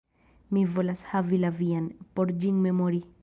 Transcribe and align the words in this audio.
Mi 0.55 0.63
volas 0.77 1.03
havi 1.11 1.39
la 1.45 1.53
vian, 1.59 1.91
por 2.15 2.35
ĝin 2.45 2.61
memori. 2.67 3.05